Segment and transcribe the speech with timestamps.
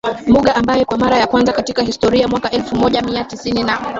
[0.29, 3.79] Muga ambaye kwa mara ya kwanza katika historia mwaka elfu moja mia tisini na